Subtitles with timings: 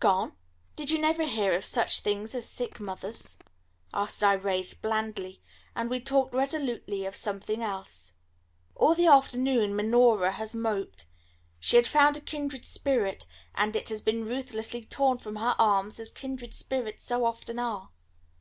[0.00, 0.34] "Gone?"
[0.74, 3.38] "Did you never hear of such things as sick mothers?"
[3.94, 5.40] asked Irais blandly;
[5.76, 8.14] and we talked resolutely of something else.
[8.74, 11.04] All the afternoon Minora has moped.
[11.60, 16.00] She had found a kindred spirit, and it has been ruthlessly torn from her arms
[16.00, 17.90] as kindred spirits so often are.